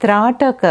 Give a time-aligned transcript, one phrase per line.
[0.00, 0.62] த்ராட்டக